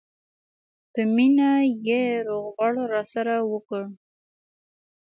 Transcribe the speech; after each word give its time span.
په 0.93 1.01
مینه 1.15 1.51
یې 1.87 2.03
روغبړ 2.27 2.73
راسره 2.93 3.35
وکړ. 3.51 3.83